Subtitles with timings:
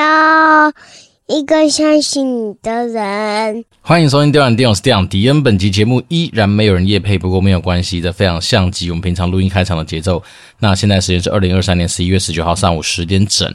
[0.00, 0.72] 要
[1.26, 3.64] 一个相信你的人。
[3.82, 5.42] 欢迎收听《电玩电影》，我是电玩迪恩。
[5.42, 10.22] 本集节目依然没有人夜配，不过没有关系这，非常像极我们平常录音开场的节奏。
[10.60, 13.54] 那现在时间是二零二三年十一月十九号上午十点整。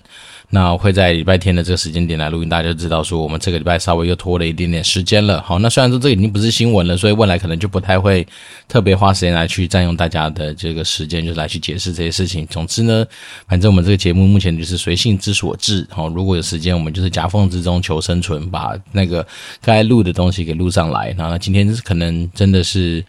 [0.52, 5.42] 那会在礼拜天的这个时间点来录音，大家就知道说我们这个礼拜稍微又拖了一点点时间了。
[5.42, 8.26] 好，那虽然说这已经不是新闻了，所以未来可能就不太会
[8.68, 12.46] 特别花时间来去占用大家的这个时间，就是来去解释这些事情。
[12.48, 13.06] 总之呢，
[13.48, 15.86] 反正我们这个节目目前就是随性之所至。
[15.90, 19.26] 好，如果有时间，我们就是夹缝之中求生存，把那个
[19.62, 21.14] 该录的东西给录上来。
[21.18, 23.04] 然后今天可能真的是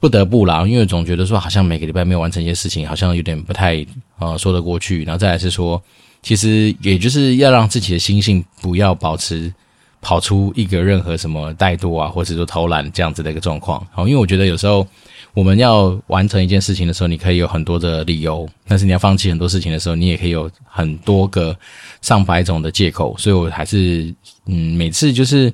[0.00, 3.86] 不得不啦，因为总觉得说好像每个礼拜没有完成一些事情，好像有点不太
[4.18, 5.04] 呃说得过去。
[5.04, 5.80] 然后再来是说。
[6.22, 9.52] 其实也就是要让自己的心性不要保持
[10.00, 13.84] 跑出一个任何什么怠惰啊，或者说偷懒这样子的一个状况。
[13.92, 14.86] 好，因为我觉得有时候
[15.34, 21.56] 我们要完成一件事情的时候，你可以有很多的理由；但是你要放弃很多事情的时候，你也可以有很多个
[22.02, 23.16] 上百种的借口。
[23.18, 24.14] 所以我还是
[24.46, 25.52] 嗯，每次就是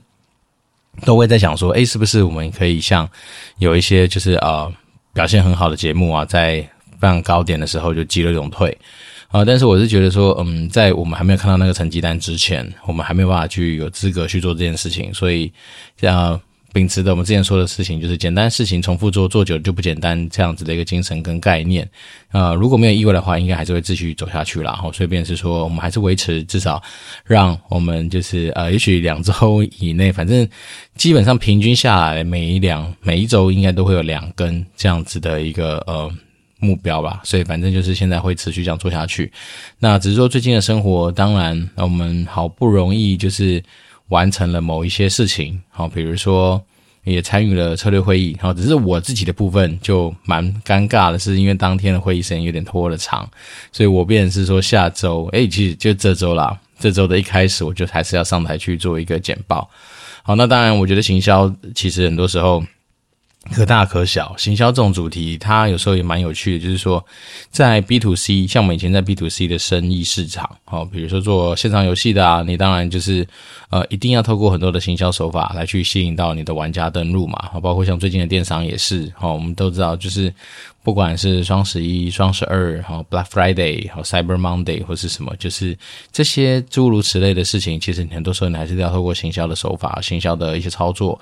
[1.05, 3.09] 都会在想说，诶，是不是我们可以像
[3.59, 4.71] 有一些就是呃
[5.13, 6.61] 表现很好的节目啊，在
[6.99, 8.77] 非常高点的时候就急流勇退。
[9.29, 15.13] 啊，但是我是觉得说，嗯，在我们还没有看到那个成绩单之前，我们还没有办法去有资格去做这件事情。
[15.13, 15.53] 所以，
[16.01, 16.41] 像
[16.73, 21.87] 秉持的我们之前说的事情，就是简单事情重复做，做久了就不简单这样子的一个精神跟概念。
[22.33, 24.73] 呃，如果没有意外的话，应该还是会继续走下去啦。
[24.73, 26.83] 然后，所以便是说，我们还是维持至少
[27.27, 30.49] 让我们就是呃，也许两周以内，反正
[30.97, 36.11] 基本上平均下来，每一两每一周应该都会有两根这样子的一个呃。
[36.61, 39.31] 目标吧，所以反正就是现在会持续这样做下去。
[39.79, 43.63] 那只是说最近的生活，当然我们好不容易就是
[44.09, 46.61] 完成了某一些事情，好，比如说
[47.05, 53.29] 也参与了策略会议，好，只是我自己的部分就蛮尴尬的，是因为当天的会议时间有点拖了长，
[53.71, 59.71] 所以我便是说下周，哎，其实就这周啦，这周的一开始我就还是要上台去做一个简报。
[60.23, 62.63] 好，那当然我觉得行销其实很多时候。
[63.53, 66.65] 可大可小，行销这种主题，它有时候也蛮有趣的。
[66.65, 67.05] 就是说，
[67.51, 73.27] 在 B to C，像我们以前在 B to C 的生意市场，哦，比如说做线上游戏的啊，你当然就是
[73.71, 77.51] 呃，一定要透过很多的行销手法来去吸引到你的玩家登录嘛。
[77.63, 80.33] 包括像最近的电商也是，哦，我们都知道，就是
[80.83, 85.77] 不管是双十一、双十二、哈 Black Friday、哈 Cyber Monday 或是什么，就是
[86.13, 91.19] 这些诸如此类的事情，其实很多时候你还是要透过行销的手法、行销的一些操作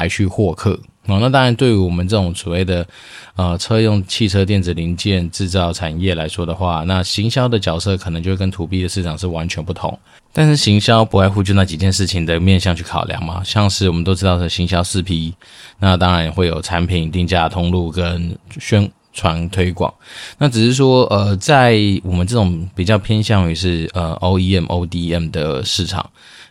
[0.00, 0.78] 来去获客。
[1.06, 2.86] 啊，那当然，对于我们这种所谓的
[3.34, 9.98] 呃车用汽车电子零件制造产业来说的话，那行销的角色可能就跟 To B 的市场是完全不同。
[10.32, 15.34] 但是行销不外乎就那几件事情的面向去考量嘛，像是我们都知道的行销四 P，
[15.80, 19.92] 那当然会有产品、定价、通路跟宣传推广。
[20.38, 26.08] 那只是说，呃，在我们这种比较偏向于是呃 OEM、ODM 的市场。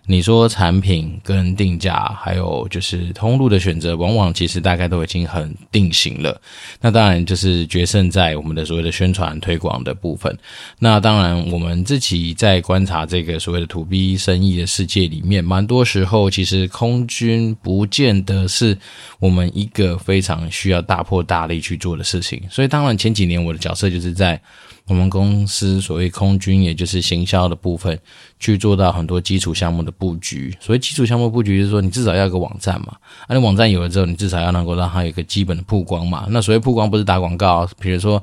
[0.07, 6.41] 你说产品跟定价，还有就是通路的选择，往往其实大概都已经很定型了。
[6.81, 10.35] 那当然就是决胜在我们的所谓的宣传推广的部分。
[10.79, 18.75] 那当然我们自己在观察这个所谓的 To B 生意的世界里面，蛮多时候其实空军不见得是
[19.19, 22.41] 我们一个非常需要大破大立去做的事情。
[22.51, 24.39] 所以当然前几年我的角色就是在。
[24.87, 27.97] 我们公司所谓空军，也就是行销的部分，
[28.39, 30.53] 去做到很多基础项目的布局。
[30.59, 32.97] 所谓基础项目布局，就是说你至少要有个网站嘛，
[33.27, 36.25] 啊，你网站有了之后，你至少要能够让它有一个基本的曝光嘛。
[36.29, 38.21] 那所谓曝光，不是打广告，比如说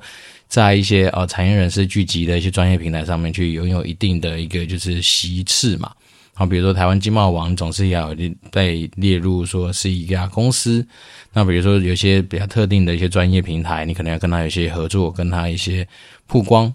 [0.49, 5.93] 在一些呃产业人士聚集的一些专业平台上面去拥有一定的一个就是席次嘛。
[6.39, 8.15] 好，比如说台湾经贸网总是要
[8.53, 10.87] 被列入说是一家公司。
[11.33, 15.87] 那比如说有些比较特定的一些专业平台，你可能要跟他有些合作，跟他一些。
[16.31, 16.71] 曝光，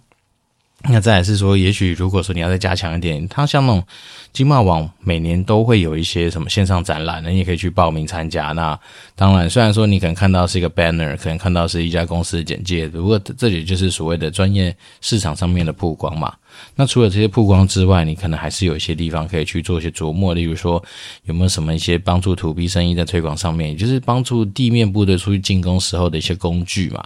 [0.89, 3.85] 那再来是说，也许如果说你要再加强一点，它像那种
[4.31, 8.51] 经贸网每年都会有一些什么线上展览，你也可以去报名参加。
[8.53, 8.75] 那
[9.15, 16.33] 当然，虽然说你可能看到是一个 banner，可能看到是一家公司的简介，不过这里就是所谓的专业市场上面的曝光嘛。
[16.75, 20.83] 那除了这些曝光之外，你可能还是有一些地方可以去做一些琢磨，例如说
[21.25, 27.03] 有没有什么一些帮助 To B 生意在推广上面，也就是帮助地面部队出去进攻时候的一些工具嘛。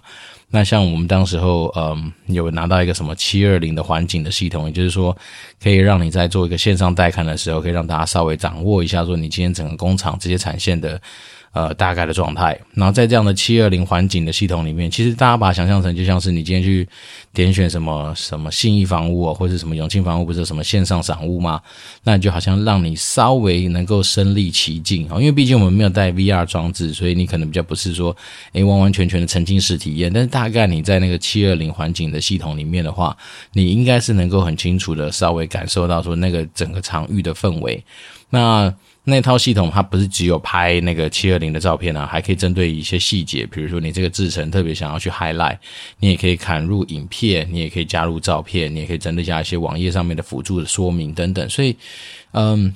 [0.49, 5.15] 那像我们当时候，嗯，有拿到一个什么七二零的环境的系统，也就是说，
[5.61, 11.01] 可以让你在做一个线上带看的时候，可以让大家稍微掌握一下，说你今天整个工厂这些产线的，
[11.53, 16.87] 呃，大概的状态，然后在这样的七二零环境的系统里面，其实大家把它想象成就像是你今天去
[17.33, 21.59] 点选什么什么信义房屋啊，或者什么永庆房屋，不是什么线上赏屋吗？
[22.03, 28.15] 那就好像让你稍微能够身临其境啊，因为毕竟我们没有带 VR 装置，所以你可能比较不是说
[28.53, 30.13] 诶完完全全的沉浸式体验。
[30.13, 33.17] 但是大概你在那个七二零环境的系统里面的话，
[33.53, 37.83] 你应该是能够很清楚的稍微感受到说那个整个场域的氛围。
[38.29, 38.71] 那
[39.09, 45.57] 那套系统它不是只有拍那个七二零的照片啊，还可以针对一些细节，比如说你这个制程特别想要去 highlight，
[45.99, 51.73] 你也可以砍入影片，你也可以加入照片，你也可以针对加一些网页上面的辅助的说明等等，所以，
[52.33, 52.75] 嗯。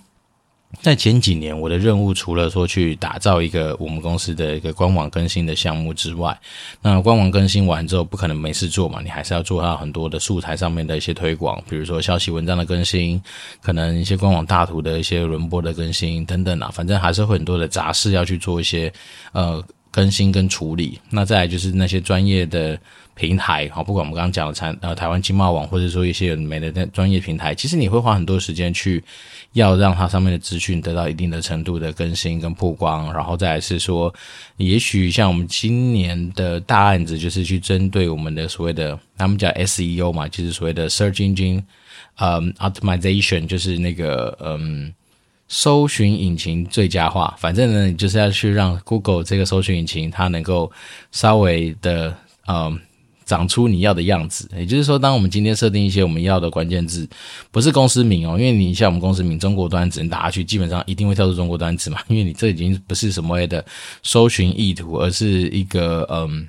[0.79, 6.35] 在前几年，我的任务除了说去打造一个我们公司的一个官网更新的项目之外，
[6.81, 13.21] 那官网更新完之后，不可能没事做嘛，你还是要做到很多的素材上面的一些推广，比如说消息文章的更新，
[13.61, 18.91] 可能一些官网大图的一些轮播的更新等等啊，反正还是会很多的杂事要去做一些
[19.33, 20.99] 呃更新跟处理。
[21.09, 22.79] 那再来就是那些专业的。
[23.13, 29.03] 平台好，不管我们刚刚讲的台呃台湾经贸网，或者说一些美的专业平台，其实你会花很多时间去
[29.51, 34.11] 要让它上面的资讯得到一定的程度的更新跟曝光，然后再来是说，
[34.57, 41.61] 也许像我们今年的大案子，就是去针对我们的所谓的他们讲 SEO 嘛，就是所谓的 Search Engine
[42.15, 44.91] 嗯 Optimization，就是那个嗯
[45.51, 50.71] 搜寻引擎最佳化，反正呢，你就是要去让 Google 这个搜寻引擎它能够
[51.11, 52.15] 稍微的
[52.47, 52.79] 嗯。
[53.23, 57.07] 长出你要的样子，也就是说，当我们今天设定一些我们要的关键字，
[57.49, 63.63] 不是公司名哦，因为你像我们公司名中国端只能打下去，基本上一定会跳出中国端子嘛， 因为你这已经不是什么的
[64.03, 66.45] 搜寻意图，而是一个嗯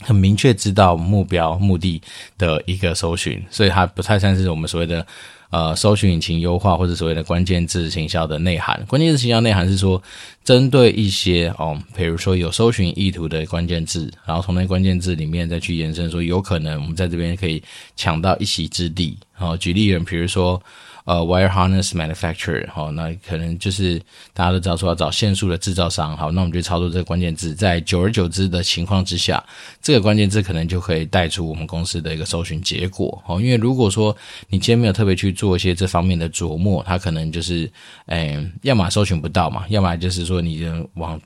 [0.00, 2.02] 很明确知道目标目的
[2.36, 5.06] 的一个搜寻，所以它不太像是我们所谓的。
[5.54, 10.02] 呃，搜寻引擎优化或者所谓的关键字行销的内涵，关键字行销内涵是说，
[10.42, 17.62] 针对一些哦，比如说有搜寻意图的关键字，然后从那关键字里面再去延伸，说有可能我们在这边可以
[17.94, 19.16] 抢到一席之地。
[19.38, 20.60] 然后，举例人，比如说。
[21.04, 24.00] 呃，wire harness manufacturer，好，那可能就是
[24.32, 29.44] 大家都知道说要找线束的制造商，好，那我们就操作这个关键字，在久而久之的情况之下，
[29.82, 34.16] 这个关键字可能就可以带出我们公司的一个搜寻结果，好，因为如果说
[34.48, 37.70] 你今天没有特别去做一些这方面的琢磨，它可能就是，
[38.06, 41.20] 诶，要么搜寻不到嘛，要么就是说你的往。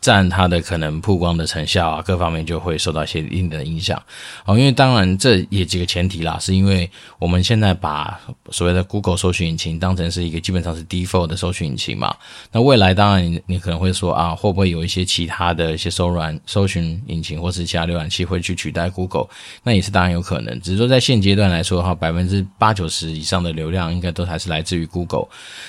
[0.00, 4.00] 占它的可能曝光的成效啊，各方面就会受到一些一定的影响
[4.44, 4.58] 哦。
[4.58, 8.20] 因为当然这也几个前提啦，是因为我们现在把
[8.50, 12.14] 所谓的 Google 搜寻引擎当成是一个基本上是 default 的搜寻引擎嘛。
[12.52, 19.26] 那未来当然你你可能会说啊，会不会有一些其他的一些搜软搜寻引擎或是其他浏览器会去取代 Google？
[19.62, 20.60] 那也是当然有可能。
[20.60, 25.26] 只是说在现阶段来说的话，百分之八九十以上的流量应该都还是来自于 Google。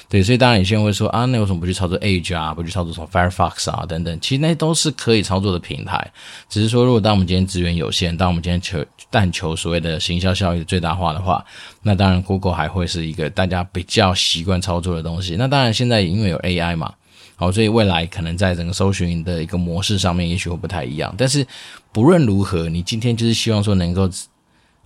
[0.07, 4.04] 对，所以当然有些人会说啊，那为什么不去操作 Edge 啊，不去操作什么 Firefox 啊等等？
[4.19, 6.11] 其实那都是可以操作的平台，
[6.49, 11.43] 只是说，如果当我们今天资源有限，当我们今天求但求所谓的行销效益最大化的话，
[11.81, 15.35] 那当然 Google 还会是一个大家比较习惯操作的东西。
[15.37, 16.93] 那当然现在因为有 AI 嘛，
[17.35, 21.13] 好，所以未来可能在整个搜寻的一个模式上面，也许会不太一样。
[21.17, 21.45] 但是
[21.91, 24.09] 不论如何，你今天就是希望说能够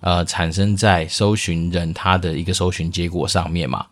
[0.00, 3.84] 呃产生在搜寻人他的一个搜寻结果上面嘛。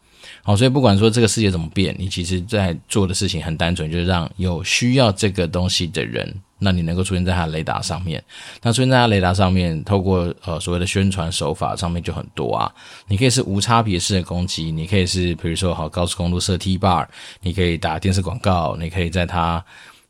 [0.49, 8.25] 好，所以不管说这个世界怎么变，你其实在做的事情很单纯，就是让有需要这个东西的人，那你能够出现在他雷达上面。
[8.63, 12.73] 那出现在他雷达上面，透过呃所谓的宣传手法上面就很多啊。
[13.09, 17.07] 你可以是无差别式的攻击，你可以是比如说好高速公路设 T bar，
[17.43, 19.63] 你可以打电视广告，你可以在他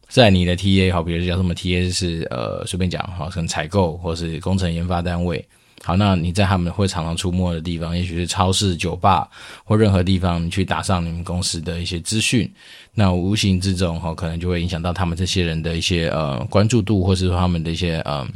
[0.07, 5.45] 在你的 TA 好，比如叫什么 TA 是呃随便讲好，可能采购或是工程研发单位。
[5.89, 9.27] 好，那你在他们会常常出没的地方，也许是超市、酒吧
[9.65, 12.53] 或任何地方，你去打上你们公司的一些资讯，
[12.93, 18.29] 那无形之中哈，可能就会影响到他们这些人的一些呃关注度，或是说他们的一些呃。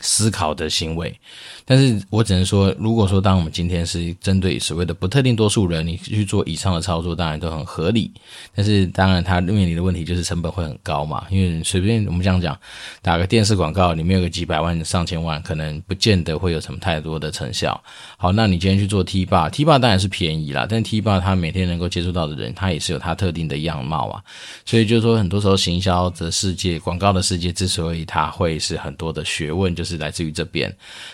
[0.00, 1.18] 思考的行为，
[1.66, 8.12] 但是我只能说，如果说当我们今天是针对所谓的不特定多数人，你去做以上的操作，当然都很合理。
[8.54, 12.56] 但是当然，它面临的问题就是成本会很高嘛，因为随便我们这样讲，
[13.02, 17.82] 打个电视广告，里面有个几百万、上千万，可能不见得会有什么太多的成效。
[18.18, 24.22] 好，那你今天去做 T 霸，T 霸当然是便宜啦，但 T 霸它每天能够接触到的人，它也是有它特定的样貌啊。
[24.66, 29.86] 所以就是说，很多时候行销的世界、广告的世界之所以它会是很多的学问，就。
[29.86, 30.68] 是来自于这边，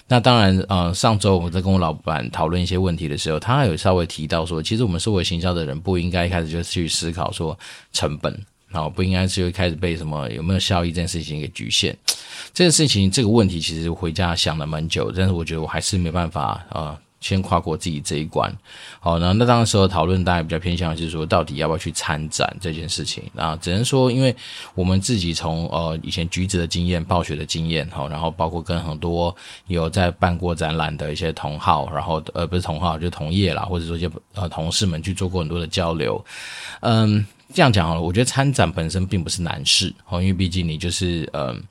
[0.08, 7.58] 那当然，嗯，上周我在跟我老板讨论一些问题的时候，他有稍微提到说，其实我们作为行销的人，不应该一开始就去思考说
[7.92, 8.32] 成本，
[8.68, 11.96] 然后不应该就一开始被什么有没有效益这件事情给局限。
[12.54, 16.98] 这件事情这个问题，其实回家想了蛮久，但是我觉得我还是没办法，啊。
[17.22, 18.52] 先跨过自己这一关。
[19.00, 23.22] 好，那那当时候讨论大家比较偏向就是说，到底要不要去参展这件事情。
[23.32, 24.34] 那只能说，因为
[24.74, 29.34] 我们自己从呃以前橘子的经验、暴雪的经验，好，然后包括跟很多
[29.68, 36.22] 有在办过展览的一些同好，然后呃不是同好，就同业啦，或者说一些呃同事们去做过很多的交流。
[36.80, 37.24] 嗯，
[37.54, 41.62] 这样讲好了，我觉得参展本身并不是难事，哦，因为毕竟你就是嗯。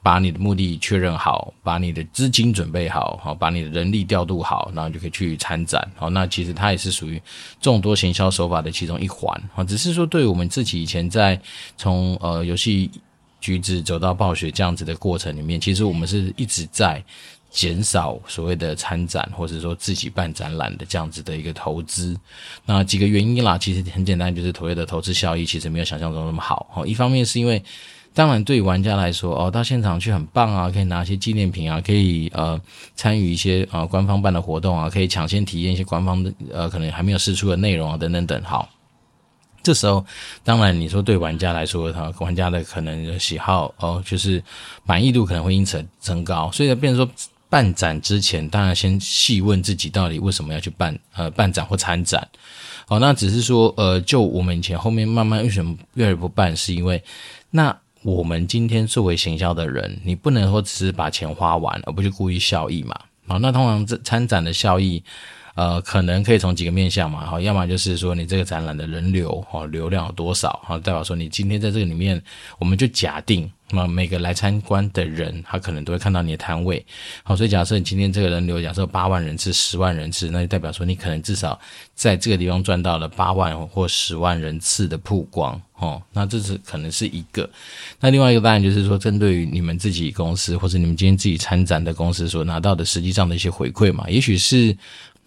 [0.00, 5.86] 把你的目的确认好，把你的资金准备好，好，把你的人力调度好，然后就可以去参展。
[5.96, 7.20] 好，那其实它也是属于
[7.60, 9.38] 众多行销手法的其中一环。
[9.52, 11.38] 好，只是说对我们自己以前在
[11.76, 12.90] 从呃游戏
[13.40, 17.02] 橘子走到暴雪这样子的过程里面，其实我们是一直在
[17.50, 22.16] 减少所谓的参展，或者说自己办展览的这样子的一个投资。
[22.64, 26.66] 那几个原因啦，其实很简单，就是所谓的投资效益其实没有想象中那么好。
[26.70, 27.62] 好，一方面是因为。
[28.14, 32.60] 当然，对玩家来说，哦，到现场去很棒啊，可以拿一些纪念品啊，可以呃
[32.96, 38.42] 参与一些呃官方办的活动啊，可以抢先体验一些官方的呃可能还没有试出的内容啊，等等等。
[38.42, 38.68] 好，
[39.62, 40.04] 这时候
[40.42, 44.42] 当然你说对玩家来说，哈，玩家的可能喜好哦，就是
[44.84, 46.50] 满意度可能会因此增高。
[46.50, 47.14] 所以呢，变成说
[47.48, 52.26] 办展之前，当然先细问自己到底为什么要去办呃办展或参展。
[52.88, 57.00] 哦，那只是说呃，就我们以前后面慢慢为什么越来越不办，是因为
[57.50, 57.78] 那。
[58.16, 62.98] 我们今天作为行销的人，你不能说只是把钱花完，而不是故意效益嘛？
[63.26, 65.02] 好，那通常这参展的效益，
[65.54, 72.22] 呃，可能可以从几个面向嘛，好，要么就是说你这个展览的人流，哦，流量有多少，好，代表说你今天在这个里面，
[72.58, 73.50] 我们就假定。
[73.70, 76.84] 那么每个来参观的人，他可能都会看到你的摊位，
[77.22, 81.58] 好，所以假设你今天这个人流，假设八万人次、十万人次，那就代表说你可能至少
[81.94, 87.48] 在这个地方赚到了八万或十万人次的曝光，哦，那这是可能是一个。
[88.00, 94.76] 那另外一个当然就是说，针对于你们自己公司或者你们今天自己参展的公司所拿到的实际上的一些回馈嘛，也许是。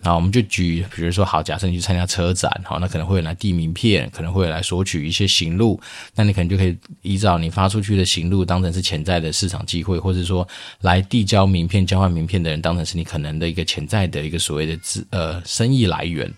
[0.03, 5.79] 好，我们就举，比如说，好，假设你去参加车展，好，那可能会来递名片，可能会来索取一些行录，
[6.15, 10.48] 那你可能就可以依照你发出去的行录当成是潜在的市场机会，或者说
[10.79, 16.34] 来递交名片、交换名片的人当成是你可能的一个潜在的一个所谓的资呃生意来源。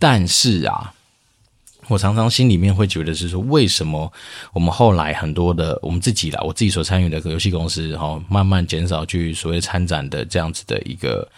[0.00, 0.92] 但是啊，
[1.86, 4.12] 我常常心里面会觉得是说，为什么
[4.52, 11.30] 我们后来很多的我们自己啦，我自己所参与的游戏公司，然后，慢慢减少去所谓参展的这样子的一个。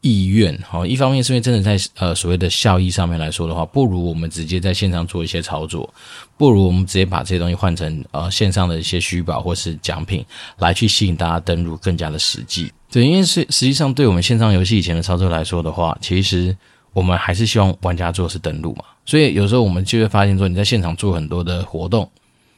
[0.00, 5.92] 意愿好，一方面是因为真的在呃所谓的效益上面来说的话，不如我们直接在线上做一些操作，
[6.36, 10.24] 不如我们直接把这些东西换成呃线上的一些虚宝或是奖品，
[10.58, 12.72] 来去吸引大家登录更加的实际。
[12.92, 16.56] 对，因为是实际上对我们线上游戏以前的操作来说的话，其实
[16.92, 22.08] 我们还是希望玩家做的是登录嘛，所以有时候我们就会发现说，你在现场做很多的活动，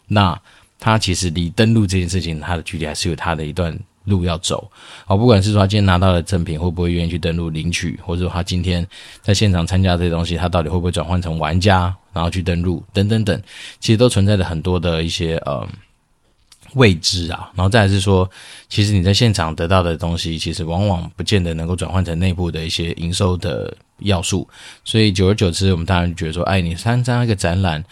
[0.06, 0.38] 那
[0.78, 3.76] 它其实离登录这件事情，它的距离还是有它的一段。
[4.10, 4.70] 路要走，
[5.06, 8.86] 好，不管是说他今天拿到了赠品，会不会愿意去登录领取，或者说他今天
[9.22, 13.40] 在现场参加这些东西，他到底会不会转换成玩家，然后去登录，等等等，
[13.78, 15.66] 其实都存在着很多的一些呃
[16.74, 17.50] 未知啊。
[17.54, 18.28] 然后再来是说，
[18.68, 24.46] 其实你在现场得到的东西，其实往往不见得能够转换成内部的一些营收的要素。
[24.84, 27.84] 所以久而久之，我们当然觉得说，哎，你参加一个展览，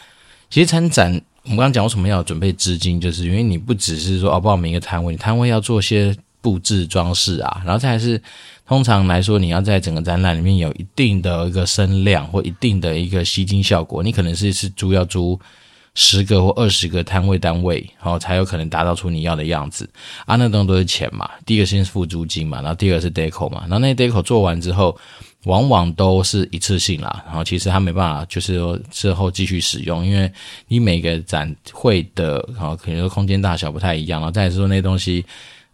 [0.50, 1.20] 其实参展。
[1.48, 8.20] 我们刚刚讲为什么要准备资金，就是因为你不只是说哦报名一个摊位，你摊位要做些布置装饰啊，然后再来是
[8.66, 15.40] 通常来说你要在整个展览里面有一定的一个声量或一定的一个吸睛效果，你可能是是租要租
[15.94, 19.88] 十个或二十个摊位单位，然后才有可能达到出你要的样子
[20.26, 24.94] 啊，那东西都是钱嘛，第一个先付租金嘛，然后第二个是 deco 嘛，然后那 deco 做完之后。
[25.44, 30.30] 往往都是一次性啦，然后其实它没办法，就是说之后继续使用，因为
[30.66, 35.24] 你每个展会的，好，可能说空间大小不太一样，然后再来说那东西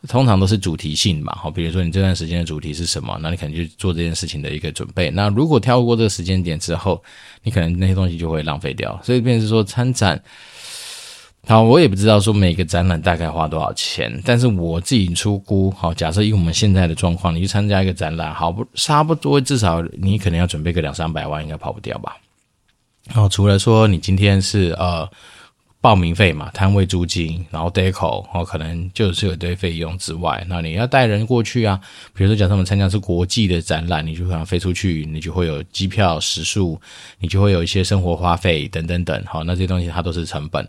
[0.07, 5.11] 通常都是主题性嘛，好，比如说你这段时间的主题是什么，那你可能就做这件事情的一个准备。
[5.11, 7.03] 那如果跳过这个时间点之后，
[7.43, 10.23] 你可能那些东西就会浪费掉，所以变成说参展。
[11.47, 22.17] 好，我也不知道说每个展览大概花多少钱，但是我自己出估，好，假设以我们现在的状况，你去参加一个展览，好不差不多，至少你可能要准备个两三百万，应该跑不掉吧。
[23.09, 25.09] 好，除了说你今天是呃。
[25.85, 31.79] 报名费嘛，摊位租金，然后 deco，哦，可能就是有一堆费用之外，那你要带人过去啊。
[32.15, 36.81] 比如说，假设我们参加是国际的展览，你就可能飞出去，你就会有机票、食宿，
[37.19, 39.23] 你就会有一些生活花费等等等。
[39.27, 40.67] 好，那这些东西它都是成本，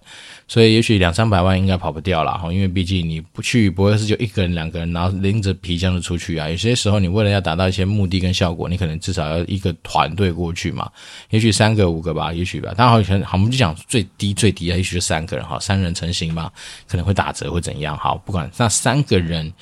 [0.49, 2.37] 所以也许两三百万应该跑不掉了。
[2.37, 6.49] 哈，因为毕竟你不去，不会是就一个人、两个人，然后拎着皮箱子出去啊。
[6.49, 10.91] 有些时候，你为了要达到一些目的跟效果，你可能至少要一个团队过去嘛。
[11.29, 12.73] 也许三个、五个吧，也许吧。
[12.75, 16.51] 当然好像好，我们就讲最低最低啊，也许三个人哈，三人成行嘛，
[16.87, 17.97] 可能会打折会怎样？
[17.97, 19.53] 好，不管那三个人，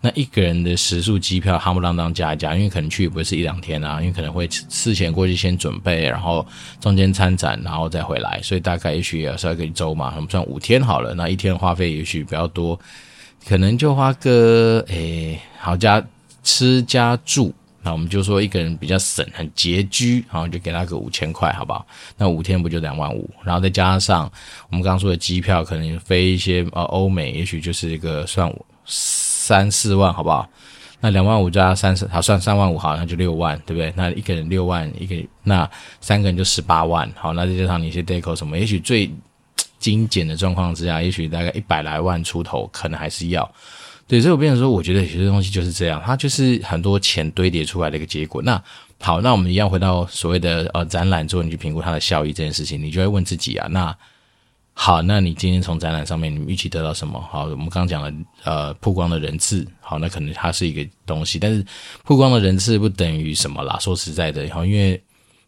[0.00, 6.46] 那一个人的食宿机票夯不啷当加一加，因为可能去也不是一两天啊，因为可能会事前过去先准备，然后
[6.80, 12.78] 中间参展，然后再回来，所以大概也许也要算一周嘛，我们算五天好了，那一天花费也许比较多，
[13.46, 16.02] 可能就花个诶、好加
[16.42, 17.52] 吃加住。
[17.82, 21.84] 那我们就说一个人比较省，很拮据，然后就给他个五千块，好不好？
[22.16, 23.28] 那五天不就两万五？
[23.42, 24.30] 然后再加上
[24.70, 28.52] 我们刚刚说的机票，可能飞一些呃欧美，也许就是一个算
[28.86, 30.48] 三四万，好不好？
[31.00, 33.92] 那两万五加三十，好算三万五，好，那就六万，对不对？
[33.96, 35.68] 那一个人六万，一个那
[36.00, 39.12] 三个人就十八万，好，那再加上你一些 deco 什么，也许最
[39.80, 43.52] 精简的状况之下，也许大概一百来万出头，可能还是要。
[44.06, 48.42] 对，所以我变成说，我觉得有些东西就是这样，它就是很多钱堆叠出来的一个结果。
[48.42, 48.62] 那
[49.00, 53.96] 好，那我们一样回到所谓的呃展览之后，你去评估它的效益这件事情，你就会问自己啊，那
[54.74, 57.18] 好，那你今天从展览上面你们预期得到什么？
[57.30, 58.12] 好，我们刚刚讲了
[58.44, 61.64] 呃曝光的人次，好，那可能它是一个东西，但是
[62.04, 63.78] 曝光的人次不等于什么啦。
[63.80, 65.02] 说实在的，好，因为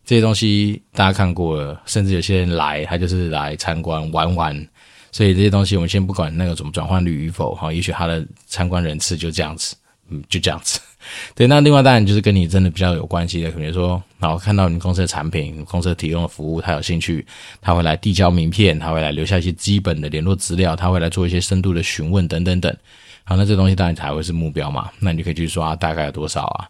[0.06, 4.68] 这些东西大家看过了，甚至有些人来，他就是来参观玩玩。
[5.14, 9.76] 所以这些东西，我们先不管那个怎么转换率与否，哈，也许他的参观人次就这样子，
[10.08, 10.80] 嗯，就这样子。
[11.36, 17.24] 对，那另外当然就是跟你真的比较有关系的，比如说，然后看到你公司的产品、公司提供的服务，他有兴趣，
[17.60, 22.76] 他会来递交名片，他会来留下一些基本的联络资料，他会来做一些深度的询问等等等。
[23.22, 24.90] 好，那这东西当然才会是目标嘛。
[24.98, 26.66] 那你就可以去说，大概有多少啊？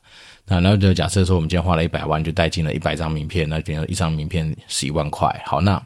[0.46, 5.42] 那然后就假设说，我们今天花了一百万，就带进了一百张名片，那比如一张名片十一万块。
[5.46, 5.82] 好，那。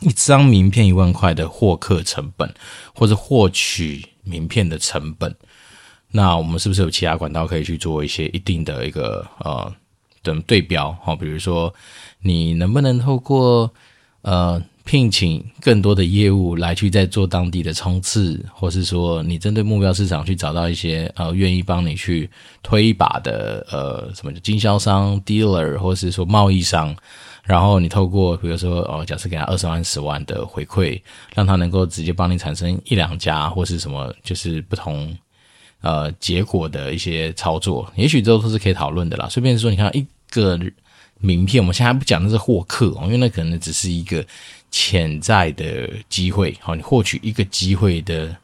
[0.00, 2.52] 一张名片一万块的获客成本，
[2.94, 5.34] 或者获取名片的成本，
[6.10, 9.72] 那我们是不是有其他管道可以去做一些一定的一个呃
[10.22, 10.94] 的对标？
[11.02, 11.72] 好，比如说
[12.20, 13.72] 你能不能透过
[14.22, 22.28] 呃聘请更多的业务来去在做当地的冲刺，或是说你针对目标市场去找到一些呃愿意帮你去
[22.62, 26.94] 推一把的呃什么经销商 dealer，或是说贸易商。
[27.46, 31.00] 然后你透过比如说哦，假设给他二十万、十万的回馈，
[31.32, 35.16] 让他能够直接帮你产生一两家或是什么，就是不同
[35.80, 39.28] 呃结果的一些操作，也许这都是可以讨论的啦。
[39.28, 40.58] 顺便说，你看一个
[41.20, 44.26] 名片，我们现在还不讲的是获客哦，因为那可能只是一个
[44.72, 46.52] 潜在的机会。
[46.60, 48.34] 好，你获取一个机会的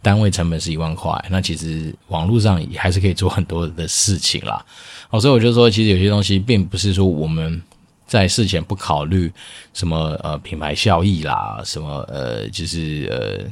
[0.00, 4.64] 单位成本是一万块，那其实网络上也还是可以做很多的事情啦。
[5.10, 7.60] 哦，所以我就说，其实有些东西并不是说我们。
[8.12, 9.32] 在事前不考虑
[9.72, 13.50] 什么呃品牌效益啦，什么呃就是呃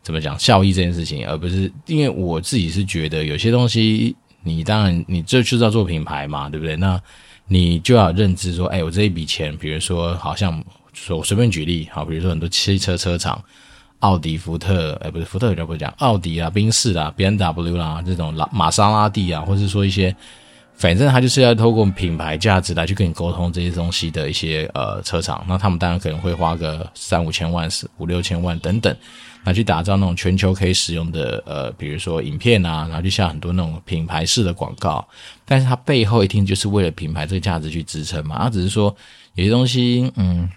[0.00, 6.76] 怎么讲效益这件事情，而不是因为我自己是觉得有些东西，你当然你这就是要做品牌嘛，对不对？
[6.76, 7.02] 那
[7.48, 13.42] 你就要认知说，哎，我这一笔钱，比如说好像说我随便举例，好，比如说很多汽车车厂，
[13.98, 20.14] 奥迪、福特，哎，不是福特，有点不讲，奥迪啊、宾士啦、BMW 啦这种拉玛莎拉蒂啊，或是说一些。
[20.80, 28.96] 反正他就是要透过品牌价值来去跟你沟通这些东西的一些呃车厂，那他们当然可能会花个三五千万、四五六千万等等，
[29.44, 35.06] 来去打造那种全球可以使用的呃，比如说影片啊，然后就下很多那种品牌式的广告。
[35.44, 38.38] 但是它背后一听就是为了品牌这个价值去支撑嘛。
[38.44, 38.96] 他只是说
[39.34, 40.48] 有些东西，嗯，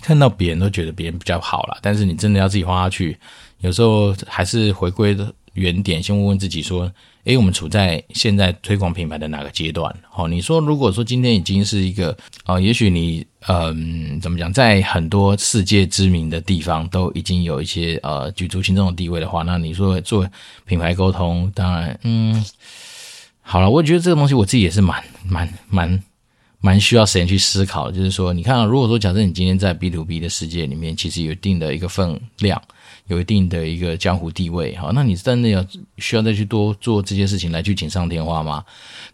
[0.00, 3.18] 看到别人都觉得别人比较好啦，但是你真的要自己花下去，
[3.60, 6.90] 有时候还是回归的原点，先问问自己说。
[7.24, 9.94] 诶，我们处在现在推广品牌的哪个阶段？
[10.10, 20.28] 好，你说如果说今天已经是一个啊、也许你嗯，怎么讲，在很多世界知名的地方都已经有一些呃举足轻重的地位的话，那你说做
[20.64, 22.44] 品牌沟通，当然嗯，
[23.40, 26.02] 好了，我觉得这个东西我自己也是蛮蛮蛮
[26.60, 27.96] 蛮需要时间去思考的。
[27.96, 32.60] 就是说，你看啊，如果说假设你今天在 B to B 的世界里面，其实有一定的一个分量。
[33.08, 35.64] 有一定的一个江湖地位，好，那你真的要
[35.98, 38.64] 需要再去多做这些事情来去锦上添花吗？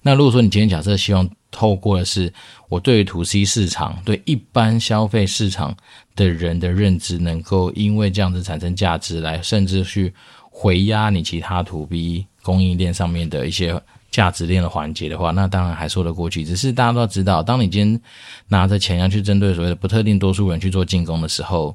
[0.02, 2.32] 那如果说你今天假设希望透过的是
[2.68, 5.74] 我对于 To C 市场、对一般消费市场
[6.14, 10.12] 的人的认知，能够因为这样子产生价值，来甚至去
[10.50, 16.44] 回压你其他 To B 供应链上面的一些价值链的环节的话，那当然还说得过去。
[16.44, 18.00] 只是大家都要知道，当你今天
[18.48, 21.74] 拿着钱要去针对所谓的不特定多数人去做进攻的时候。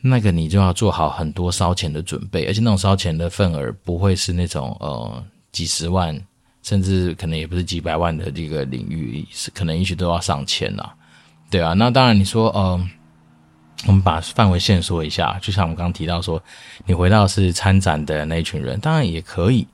[0.00, 6.16] 那个你就要做好很多烧钱的准备，而且那种烧钱的份额不会是那种呃几十万，
[6.62, 10.94] 甚至可能也不是几百万的这个领域，是可能也许都要上千了，
[11.50, 11.72] 对啊。
[11.72, 12.88] 那当然你说呃，
[13.86, 16.42] 我们把范围限缩一下，就像我们刚刚提到说，
[16.84, 19.66] 你回到是参展的那一群人，当然也可以。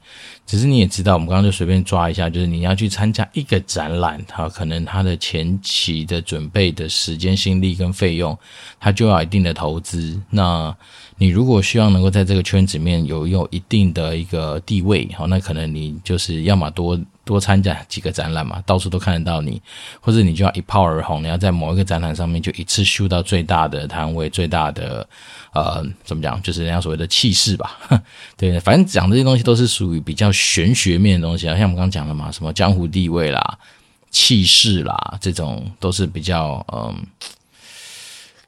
[0.46, 8.38] 只是你也知道，我们刚刚就随便抓一下，就是你要去参加一个展览，它可能它的前期的准备的时间、心力跟费用，
[8.78, 10.20] 它就要一定的投资。
[10.28, 10.76] 那
[11.16, 17.00] 你如果希望能够在这个圈子里面有有一定的一个地位，好，那可能你就是要么多。
[17.24, 19.60] 多参加几个展览嘛，到处都看得到你，
[20.00, 25.06] 或者你就要一炮而红，你要在某一个展览上面就一次秀到最大的摊位，最大的
[25.52, 27.78] 呃，怎么讲，就是人家所谓的气势吧。
[28.36, 33.58] 对，反正讲这些东西都是属于比较玄学面的东西啊，像我们刚刚讲的嘛，什么江湖地位啦、
[34.10, 36.94] 气势啦，这种都是比较嗯。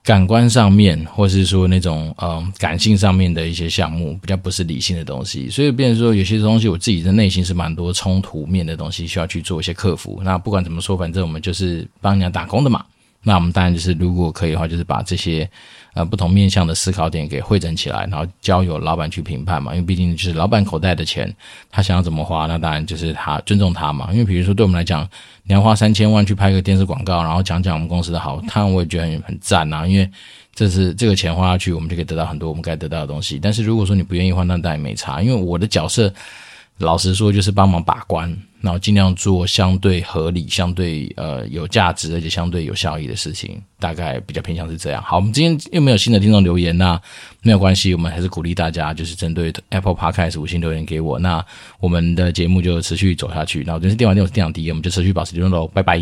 [0.07, 10.21] 感官上面，或是说那种嗯感性上面的一些项目，比较不是理性的东西，所以变成说有些东西我自己的内心是蛮多冲突面的东西，需要去做一些克服。
[10.23, 12.85] 那不管怎么说，反正我们就是帮人家打工的嘛。
[13.21, 15.51] 那我们当然就是，如果可以的话，就是把这些
[15.97, 19.75] 呃不同面向的思考点给汇整起来，然后交由老板去评判嘛。
[19.75, 21.35] 因为毕竟就是老板口袋的钱，
[21.71, 24.11] 他想要怎么花，那当然就是他尊重他嘛。
[24.13, 25.09] 因为比如说对我们来讲，
[25.45, 29.87] 你要花三千万去拍个电视广告，然后讲讲我们公司的好，他我也觉得很很赞啊。
[29.87, 30.07] 因为
[30.55, 33.39] 这是这个钱花下去，我们就可以得到很多我们该得到的东西。
[33.39, 35.23] 但是如果说你不愿意花，那当然没差。
[35.23, 36.13] 因为我的角色，
[36.79, 38.37] 老实说就是帮忙把关。
[38.63, 45.01] 然后尽量做相对合理、相对呃有价值而且相对有效益的事情，大概比较偏向是这样。
[45.05, 47.01] 好，我们今天又没有新的听众留言，那
[47.43, 51.45] 没有关系，我们还是鼓励大家就是针对 Apple Podcast 五星留言给我，那
[51.79, 53.63] 我们的节目就持续走下去。
[53.65, 55.97] 那我这是电玩店，我是电长迪，我们就持续保持联络喽，拜拜。